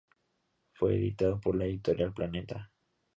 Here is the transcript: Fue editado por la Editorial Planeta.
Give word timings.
Fue 0.73 0.95
editado 0.95 1.39
por 1.39 1.55
la 1.55 1.65
Editorial 1.65 2.11
Planeta. 2.11 2.71